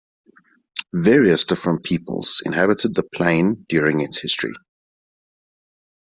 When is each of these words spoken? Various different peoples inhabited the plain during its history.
Various 0.93 1.45
different 1.45 1.83
peoples 1.83 2.41
inhabited 2.43 2.95
the 2.95 3.03
plain 3.03 3.67
during 3.69 3.99
its 4.01 4.19
history. 4.19 4.53